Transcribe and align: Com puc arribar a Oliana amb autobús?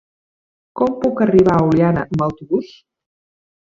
Com 0.81 0.95
puc 1.05 1.23
arribar 1.27 1.59
a 1.59 1.69
Oliana 1.69 2.09
amb 2.09 2.29
autobús? 2.33 2.77